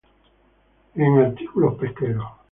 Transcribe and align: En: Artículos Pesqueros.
En: 0.95 1.19
Artículos 1.19 1.75
Pesqueros. 1.77 2.25